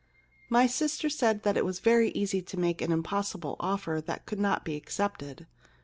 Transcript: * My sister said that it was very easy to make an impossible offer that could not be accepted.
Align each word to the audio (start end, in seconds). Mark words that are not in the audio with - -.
* 0.29 0.49
My 0.57 0.65
sister 0.65 1.09
said 1.11 1.43
that 1.43 1.57
it 1.57 1.63
was 1.63 1.77
very 1.79 2.09
easy 2.13 2.41
to 2.41 2.57
make 2.59 2.81
an 2.81 2.91
impossible 2.91 3.55
offer 3.59 4.01
that 4.07 4.25
could 4.25 4.39
not 4.39 4.65
be 4.65 4.75
accepted. 4.75 5.45